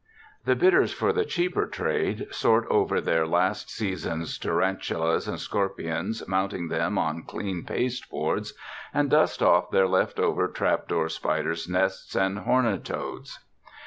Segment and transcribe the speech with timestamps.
[0.45, 6.27] The bidders for the cheaper trade sort over their last season's tar antulas and scorpions,
[6.27, 8.55] mounting them on clean pasteboards,
[8.95, 13.41] and dust off their left over trap door spider's nests and horned toads.